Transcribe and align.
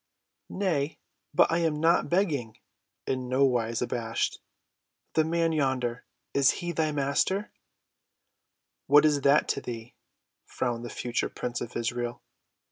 "Nay, 0.49 0.97
but 1.31 1.51
I 1.51 1.59
am 1.59 1.79
not 1.79 2.09
begging," 2.09 2.57
said 3.07 3.13
Tor, 3.13 3.13
in 3.13 3.29
nowise 3.29 3.83
abashed. 3.83 4.39
"The 5.13 5.23
man—yonder—is 5.23 6.49
he 6.53 6.71
thy 6.71 6.91
Master?" 6.91 7.51
"What 8.87 9.05
is 9.05 9.21
that 9.21 9.47
to 9.49 9.61
thee?" 9.61 9.93
frowned 10.47 10.83
the 10.83 10.89
future 10.89 11.29
prince 11.29 11.61
of 11.61 11.75
Israel. 11.77 12.23